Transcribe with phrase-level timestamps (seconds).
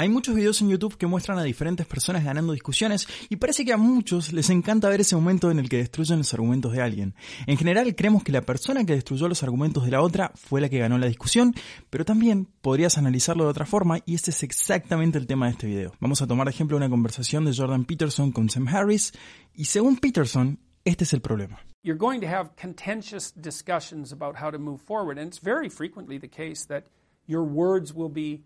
[0.00, 3.72] Hay muchos videos en YouTube que muestran a diferentes personas ganando discusiones y parece que
[3.72, 7.16] a muchos les encanta ver ese momento en el que destruyen los argumentos de alguien.
[7.48, 10.68] En general creemos que la persona que destruyó los argumentos de la otra fue la
[10.68, 11.52] que ganó la discusión,
[11.90, 15.66] pero también podrías analizarlo de otra forma y este es exactamente el tema de este
[15.66, 15.92] video.
[15.98, 19.12] Vamos a tomar de ejemplo una conversación de Jordan Peterson con Sam Harris
[19.52, 21.58] y según Peterson, este es el problema.
[21.82, 26.20] You're going to have contentious discussions about how to move forward and it's very frequently
[26.20, 26.84] the case that
[27.26, 28.44] your words will be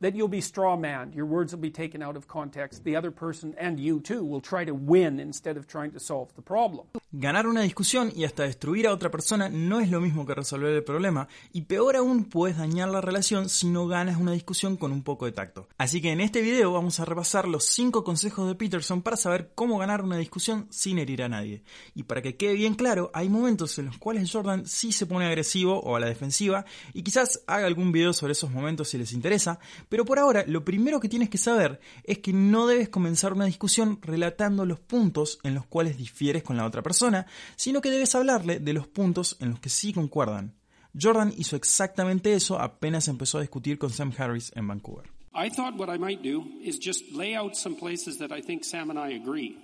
[0.00, 1.12] that you'll be straw man.
[1.14, 2.84] Your words will be taken out of context.
[2.84, 6.34] The other person and you too will try to win instead of trying to solve
[6.34, 6.86] the problem.
[7.12, 10.72] Ganar una discusión y hasta destruir a otra persona no es lo mismo que resolver
[10.72, 14.92] el problema, y peor aún puedes dañar la relación si no ganas una discusión con
[14.92, 15.66] un poco de tacto.
[15.76, 19.50] Así que en este video vamos a repasar los 5 consejos de Peterson para saber
[19.56, 21.64] cómo ganar una discusión sin herir a nadie.
[21.96, 25.26] Y para que quede bien claro, hay momentos en los cuales Jordan sí se pone
[25.26, 29.12] agresivo o a la defensiva, y quizás haga algún video sobre esos momentos si les
[29.12, 33.32] interesa, pero por ahora lo primero que tienes que saber es que no debes comenzar
[33.32, 36.99] una discusión relatando los puntos en los cuales difieres con la otra persona
[37.56, 40.54] sino que debes hablarle de los puntos en los que sí concuerdan.
[41.00, 45.10] Jordan hizo exactamente eso apenas empezó a discutir con Sam Harris en Vancouver.
[45.32, 48.64] I thought what I might do is just lay out some places that I think
[48.64, 49.56] Sam and I agree.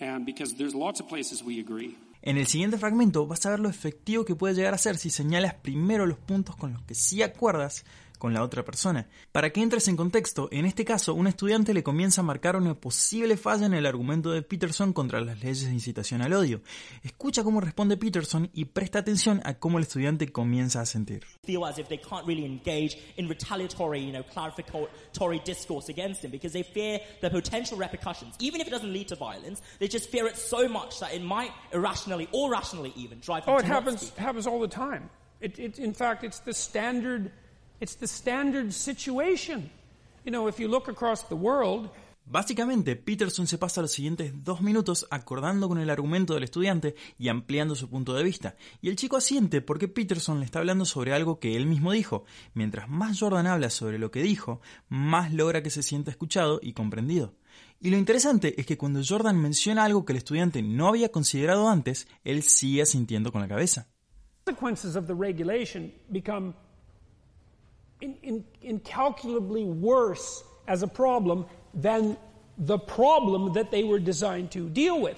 [0.00, 1.96] And because there's lots of places we agree.
[2.22, 5.10] En el siguiente fragmento vas a ver lo efectivo que puede llegar a ser si
[5.10, 7.84] señalas primero los puntos con los que sí acuerdas
[8.22, 9.08] con la otra persona.
[9.32, 12.74] Para que entres en contexto, en este caso, un estudiante le comienza a marcar una
[12.74, 16.60] posible falla en el argumento de Peterson contra las leyes de incitación al odio.
[17.02, 21.24] Escucha cómo responde Peterson y presta atención a cómo el estudiante comienza a sentir.
[21.42, 26.30] Feel as if they can't really engage in retaliatory, you know, clarificatory discourse against him
[26.30, 28.36] because they fear the potential repercussions.
[28.38, 31.24] Even if it doesn't lead to violence, they just fear it so much that it
[31.24, 35.10] might irrationally or rationally even drive them oh, to it happens happens all the time.
[35.40, 37.32] It, it, in fact, it's the standard
[37.82, 39.68] It's the standard situation.
[40.24, 41.90] You know, if you look across the world,
[42.24, 47.26] Básicamente, Peterson se pasa los siguientes dos minutos acordando con el argumento del estudiante y
[47.26, 51.12] ampliando su punto de vista, y el chico asiente porque Peterson le está hablando sobre
[51.12, 52.24] algo que él mismo dijo.
[52.54, 56.74] Mientras más Jordan habla sobre lo que dijo, más logra que se sienta escuchado y
[56.74, 57.34] comprendido.
[57.80, 61.68] Y lo interesante es que cuando Jordan menciona algo que el estudiante no había considerado
[61.68, 63.88] antes, él sigue asintiendo con la cabeza.
[68.02, 72.16] In, in, incalculably worse as a problem than
[72.58, 75.16] the problem that they were designed to deal with.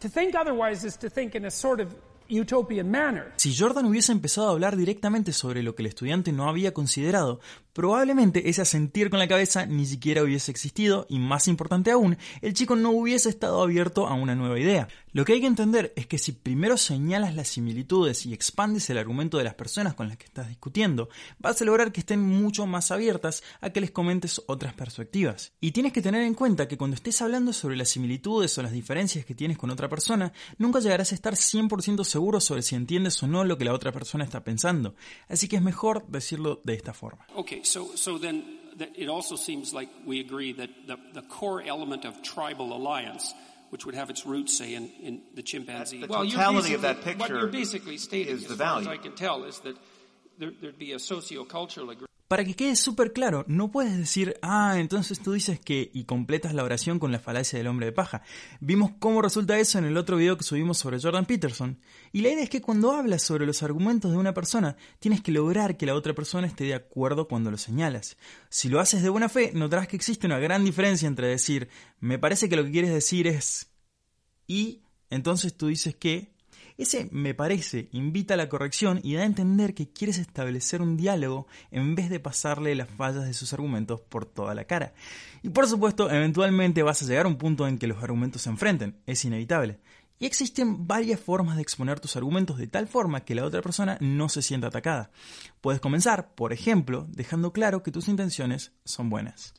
[0.00, 1.94] To think otherwise is to think in a sort of
[2.28, 3.32] utopian manner.
[3.36, 7.40] Si Jordan hubiese empezado a hablar directamente sobre lo que el estudiante no había considerado,
[7.74, 12.54] probablemente ese asentir con la cabeza ni siquiera hubiese existido y más importante aún, el
[12.54, 14.88] chico no hubiese estado abierto a una nueva idea.
[15.12, 18.98] Lo que hay que entender es que si primero señalas las similitudes y expandes el
[18.98, 21.08] argumento de las personas con las que estás discutiendo,
[21.38, 25.52] vas a lograr que estén mucho más abiertas a que les comentes otras perspectivas.
[25.60, 28.72] Y tienes que tener en cuenta que cuando estés hablando sobre las similitudes o las
[28.72, 33.22] diferencias que tienes con otra persona, nunca llegarás a estar 100% seguro sobre si entiendes
[33.22, 34.94] o no lo que la otra persona está pensando.
[35.28, 37.26] Así que es mejor decirlo de esta forma.
[37.64, 38.44] So, so then
[38.96, 43.32] it also seems like we agree that the, the core element of tribal alliance
[43.74, 46.00] which would have its roots, say, in, in the chimpanzee.
[46.00, 48.88] The well, totality of that picture what you're basically stating, is as the far value.
[48.88, 49.76] as I can tell, is that
[50.38, 52.10] there, there'd be a sociocultural agreement.
[52.26, 56.54] Para que quede súper claro, no puedes decir, ah, entonces tú dices que y completas
[56.54, 58.22] la oración con la falacia del hombre de paja.
[58.60, 61.78] Vimos cómo resulta eso en el otro video que subimos sobre Jordan Peterson.
[62.12, 65.32] Y la idea es que cuando hablas sobre los argumentos de una persona, tienes que
[65.32, 68.16] lograr que la otra persona esté de acuerdo cuando lo señalas.
[68.48, 71.68] Si lo haces de buena fe, notarás que existe una gran diferencia entre decir,
[72.00, 73.70] me parece que lo que quieres decir es...
[74.46, 74.80] y
[75.10, 76.33] entonces tú dices que
[76.76, 80.96] ese me parece invita a la corrección y da a entender que quieres establecer un
[80.96, 84.94] diálogo en vez de pasarle las fallas de sus argumentos por toda la cara.
[85.42, 88.50] Y por supuesto, eventualmente vas a llegar a un punto en que los argumentos se
[88.50, 89.78] enfrenten, es inevitable.
[90.18, 93.98] Y existen varias formas de exponer tus argumentos de tal forma que la otra persona
[94.00, 95.10] no se sienta atacada.
[95.60, 99.52] Puedes comenzar, por ejemplo, dejando claro que tus intenciones son buenas.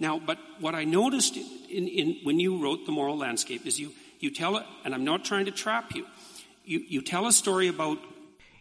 [0.00, 3.92] Now, but what I noticed in, in, when you wrote The Moral Landscape is you,
[4.20, 6.06] you tell it, and I'm not trying to trap you,
[6.64, 7.98] you, you tell a story about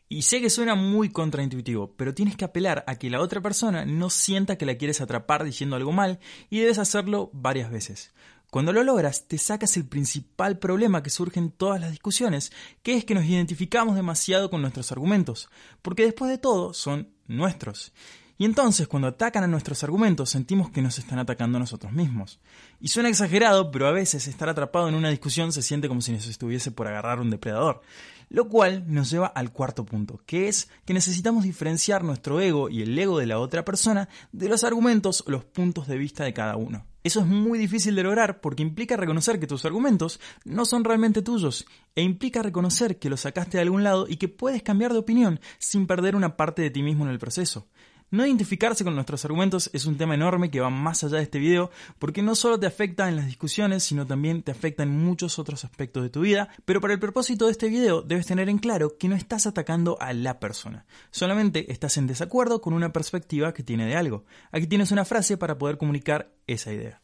[0.10, 3.84] Y sé que suena muy contraintuitivo, pero tienes que apelar a que la otra persona
[3.86, 6.20] no sienta que la quieres atrapar diciendo algo mal
[6.50, 8.14] y debes hacerlo varias veces.
[8.50, 12.54] Cuando lo logras, te sacas el principal problema que surge en todas las discusiones,
[12.84, 15.50] que es que nos identificamos demasiado con nuestros argumentos,
[15.82, 17.92] porque después de todo son nuestros.
[18.40, 22.40] Y entonces, cuando atacan a nuestros argumentos, sentimos que nos están atacando a nosotros mismos.
[22.80, 26.12] Y suena exagerado, pero a veces estar atrapado en una discusión se siente como si
[26.12, 27.82] nos estuviese por agarrar un depredador.
[28.30, 32.82] Lo cual nos lleva al cuarto punto, que es que necesitamos diferenciar nuestro ego y
[32.82, 36.34] el ego de la otra persona de los argumentos o los puntos de vista de
[36.34, 36.86] cada uno.
[37.04, 41.22] Eso es muy difícil de lograr porque implica reconocer que tus argumentos no son realmente
[41.22, 45.00] tuyos e implica reconocer que los sacaste de algún lado y que puedes cambiar de
[45.00, 47.70] opinión sin perder una parte de ti mismo en el proceso.
[48.10, 51.40] No identificarse con nuestros argumentos es un tema enorme que va más allá de este
[51.40, 55.40] video porque no solo te afecta en las discusiones, sino también te afecta en muchos
[55.40, 58.60] otros aspectos de tu vida, pero para el propósito de este video debes tener en
[58.60, 63.54] claro que no estás atacando a la persona, solamente estás en desacuerdo con una perspectiva
[63.54, 64.24] que tiene de algo.
[64.54, 67.02] Aquí tienes una frase para poder comunicar esa idea.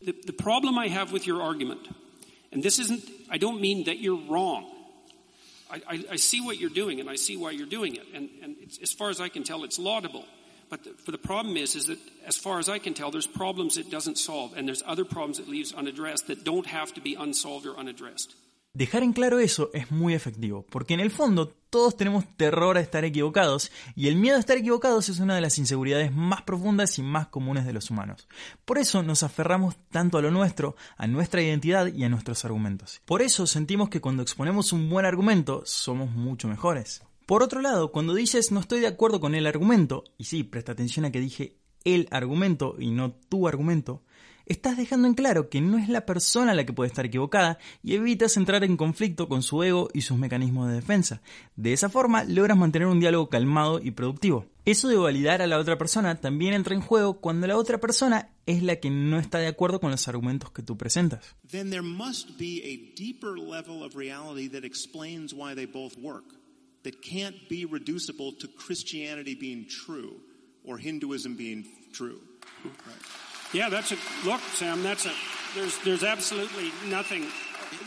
[5.73, 8.03] I I see what you're doing and I see why you're doing it.
[9.79, 10.23] Laudable.
[10.73, 13.77] But the, the problem is, is that as far as I can tell, there's problems
[13.77, 17.15] it doesn't solve, and there's other problems it leaves unaddressed that don't have to be
[17.15, 18.33] unsolved or unaddressed.
[18.75, 22.81] Dejar en claro eso es muy efectivo, porque en el fondo todos tenemos terror a
[22.81, 26.97] estar equivocados, y el miedo a estar equivocados es una de las inseguridades más profundas
[26.97, 28.27] y más comunes de los humanos.
[28.65, 32.99] Por eso nos aferramos tanto a lo nuestro, a nuestra identidad y a nuestros argumentos.
[33.05, 37.03] Por eso sentimos que cuando exponemos un buen argumento somos mucho mejores.
[37.25, 40.73] Por otro lado, cuando dices no estoy de acuerdo con el argumento, y sí, presta
[40.73, 44.03] atención a que dije el argumento y no tu argumento,
[44.45, 47.93] estás dejando en claro que no es la persona la que puede estar equivocada y
[47.93, 51.21] evitas entrar en conflicto con su ego y sus mecanismos de defensa.
[51.55, 54.45] De esa forma logras mantener un diálogo calmado y productivo.
[54.65, 58.29] Eso de validar a la otra persona también entra en juego cuando la otra persona
[58.45, 61.35] es la que no está de acuerdo con los argumentos que tú presentas.
[61.49, 66.42] Then there must be a deeper level of reality that explains why they both work.
[66.83, 70.19] That can't be reducible to Christianity being true
[70.63, 72.21] or Hinduism being true.
[72.63, 73.53] Right.
[73.53, 74.83] Yeah, that's a look, Sam.
[74.83, 75.11] That's a
[75.55, 77.25] there's there's absolutely nothing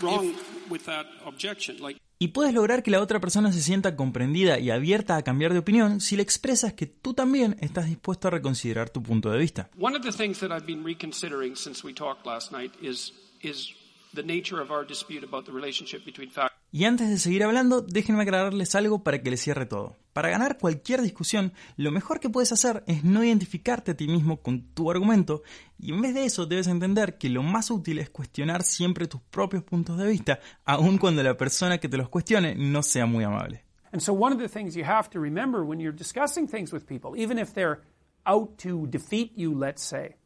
[0.01, 1.79] wrong if, with that objection.
[1.81, 5.53] Like y puedes lograr que la otra persona se sienta comprendida y abierta a cambiar
[5.53, 9.39] de opinión si le expresas que tú también estás dispuesto a reconsiderar tu punto de
[9.39, 9.69] vista.
[9.79, 13.13] One of the things that I've been reconsidering since we talked last night is
[13.43, 13.75] is
[14.15, 17.81] the nature of our dispute about the relationship between fact y antes de seguir hablando,
[17.81, 19.97] déjenme aclararles algo para que les cierre todo.
[20.13, 24.43] Para ganar cualquier discusión, lo mejor que puedes hacer es no identificarte a ti mismo
[24.43, 25.43] con tu argumento
[25.79, 29.23] y en vez de eso debes entender que lo más útil es cuestionar siempre tus
[29.23, 33.25] propios puntos de vista, aun cuando la persona que te los cuestione no sea muy
[33.25, 33.65] amable.
[33.91, 36.85] And so one of the things you have to remember when you're discussing things with
[36.85, 37.81] people, even if they're
[38.27, 40.17] out to defeat you, let's say,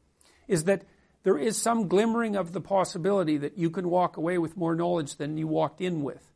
[0.48, 0.80] is that
[1.22, 5.16] there is some glimmering of the possibility that you can walk away with more knowledge
[5.16, 6.26] than you walked in with.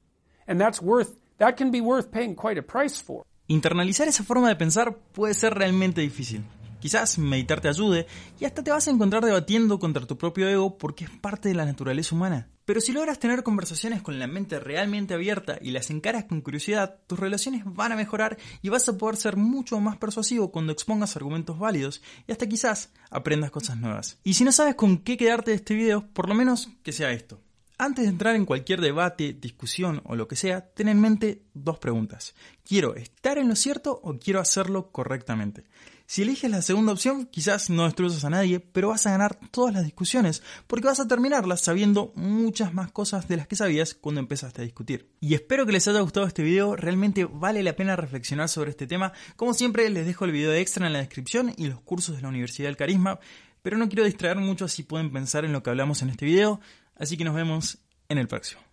[0.46, 3.24] And that's worth, that can be worth paying quite a price for.
[3.46, 6.44] Internalizar esa forma de pensar puede ser realmente difícil.
[6.84, 8.06] Quizás meditar te ayude
[8.38, 11.54] y hasta te vas a encontrar debatiendo contra tu propio ego porque es parte de
[11.54, 12.50] la naturaleza humana.
[12.66, 17.00] Pero si logras tener conversaciones con la mente realmente abierta y las encaras con curiosidad,
[17.06, 21.16] tus relaciones van a mejorar y vas a poder ser mucho más persuasivo cuando expongas
[21.16, 24.18] argumentos válidos y hasta quizás aprendas cosas nuevas.
[24.22, 27.12] Y si no sabes con qué quedarte de este video, por lo menos que sea
[27.12, 27.40] esto.
[27.76, 31.80] Antes de entrar en cualquier debate, discusión o lo que sea, ten en mente dos
[31.80, 32.34] preguntas.
[32.64, 35.64] ¿Quiero estar en lo cierto o quiero hacerlo correctamente?
[36.06, 39.74] Si eliges la segunda opción, quizás no destruyas a nadie, pero vas a ganar todas
[39.74, 44.20] las discusiones, porque vas a terminarlas sabiendo muchas más cosas de las que sabías cuando
[44.20, 45.08] empezaste a discutir.
[45.20, 48.86] Y espero que les haya gustado este video, realmente vale la pena reflexionar sobre este
[48.86, 49.12] tema.
[49.34, 52.28] Como siempre, les dejo el video extra en la descripción y los cursos de la
[52.28, 53.18] Universidad del Carisma,
[53.62, 56.60] pero no quiero distraer mucho así pueden pensar en lo que hablamos en este video.
[56.96, 58.63] Así que nos vemos en el próximo.